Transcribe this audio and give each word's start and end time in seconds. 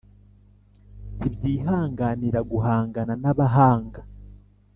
ntibyihanganira 1.17 2.39
guhangana 2.51 3.13
n’abahanga 3.21 3.99